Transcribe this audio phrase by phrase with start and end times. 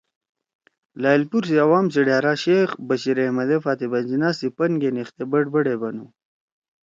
[1.01, 5.63] لائلپور سی عوام سی ڈھأرا شیخ بشیراحمد ئے فاطمہ جناح سی پن گے نیِختے بڑبڑ
[5.71, 6.05] ئے بنُو۔